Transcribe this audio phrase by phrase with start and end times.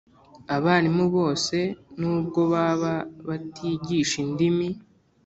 [0.55, 1.57] abarimu bose
[1.99, 2.93] nubwo baba
[3.27, 4.67] batigisha indimi